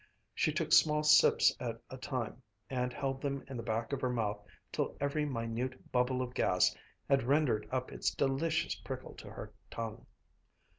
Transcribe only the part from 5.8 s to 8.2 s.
bubble of gas had rendered up its